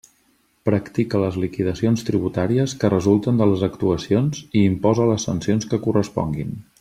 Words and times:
Practica 0.69 1.19
les 1.23 1.35
liquidacions 1.43 2.05
tributàries 2.07 2.73
que 2.83 2.91
resulten 2.95 3.43
de 3.43 3.49
les 3.53 3.67
actuacions 3.71 4.43
i 4.47 4.65
imposa 4.73 5.09
les 5.15 5.29
sancions 5.31 5.73
que 5.75 5.85
corresponguin. 5.89 6.63